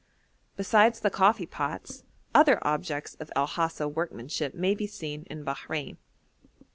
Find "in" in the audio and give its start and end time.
5.29-5.45